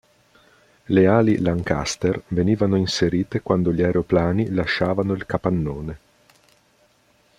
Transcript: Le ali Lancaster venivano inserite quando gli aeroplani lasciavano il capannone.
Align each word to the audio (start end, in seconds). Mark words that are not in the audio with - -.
Le 0.85 1.05
ali 1.05 1.37
Lancaster 1.41 2.23
venivano 2.29 2.75
inserite 2.75 3.43
quando 3.43 3.71
gli 3.71 3.83
aeroplani 3.83 4.49
lasciavano 4.49 5.13
il 5.13 5.27
capannone. 5.27 5.99